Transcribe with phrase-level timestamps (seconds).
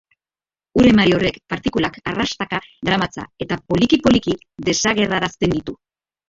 [0.83, 4.35] Ur-emari horrek partikulak arrastaka daramatza eta poliki-poliki
[4.71, 5.79] desagerrarazten ditu.